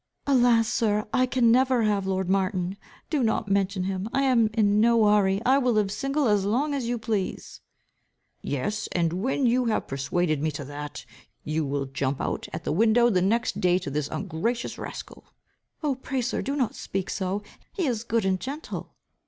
"Alas, 0.25 0.67
sir, 0.67 1.07
I 1.13 1.27
can 1.27 1.51
never 1.51 1.83
have 1.83 2.07
lord 2.07 2.27
Martin. 2.27 2.75
Do 3.11 3.21
not 3.21 3.51
mention 3.51 3.83
him. 3.83 4.09
I 4.11 4.23
am 4.23 4.49
in 4.55 4.81
no 4.81 5.05
hurry. 5.05 5.43
I 5.45 5.59
will 5.59 5.73
live 5.73 5.91
single 5.91 6.27
as 6.27 6.43
long 6.43 6.73
as 6.73 6.87
you 6.87 6.97
please." 6.97 7.61
"Yes, 8.41 8.89
and 8.93 9.13
when 9.13 9.45
you 9.45 9.65
have 9.65 9.85
persuaded 9.85 10.41
me 10.41 10.49
to 10.53 10.63
that, 10.65 11.05
you 11.43 11.63
will 11.63 11.85
jump 11.85 12.19
out 12.19 12.47
at 12.51 12.65
window 12.65 13.11
the 13.11 13.21
next 13.21 13.61
day 13.61 13.77
to 13.77 13.91
this 13.91 14.07
ungracious 14.09 14.79
rascal." 14.79 15.25
"Oh 15.83 15.93
pray 15.93 16.21
sir 16.21 16.41
do 16.41 16.55
not 16.55 16.73
speak 16.73 17.07
so. 17.11 17.43
He 17.71 17.85
is 17.85 18.03
good 18.03 18.25
and 18.25 18.39
gentle." 18.39 18.95